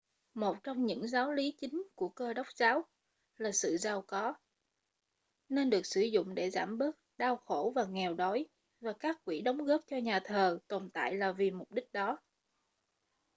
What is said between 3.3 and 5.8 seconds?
là sự giàu có nên